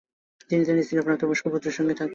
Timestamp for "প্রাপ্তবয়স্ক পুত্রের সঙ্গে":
1.07-1.93